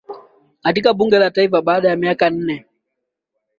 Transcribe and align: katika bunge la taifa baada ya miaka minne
katika 0.61 0.93
bunge 0.93 1.19
la 1.19 1.31
taifa 1.31 1.61
baada 1.61 1.89
ya 1.89 1.95
miaka 1.95 2.29
minne 2.29 2.65